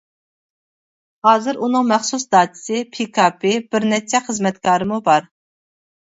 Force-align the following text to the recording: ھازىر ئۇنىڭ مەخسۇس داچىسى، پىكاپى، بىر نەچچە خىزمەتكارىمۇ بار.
ھازىر 1.27 1.57
ئۇنىڭ 1.65 1.83
مەخسۇس 1.91 2.23
داچىسى، 2.35 2.79
پىكاپى، 2.95 3.51
بىر 3.75 3.85
نەچچە 3.91 4.23
خىزمەتكارىمۇ 4.31 4.99
بار. 5.11 5.29